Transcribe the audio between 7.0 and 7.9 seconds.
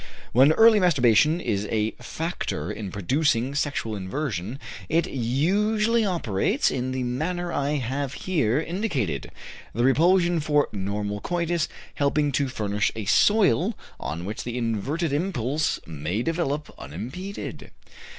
manner I